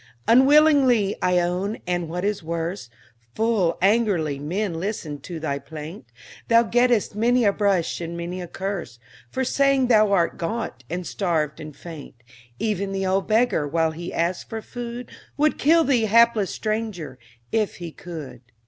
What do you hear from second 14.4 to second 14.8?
for